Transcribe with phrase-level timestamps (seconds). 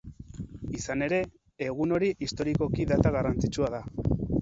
[0.77, 1.19] Izan ere,
[1.67, 3.85] egun hori historikoki data garrantzitsua da.